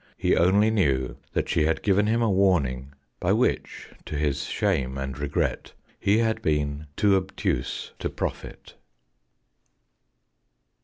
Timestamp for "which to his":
3.33-4.45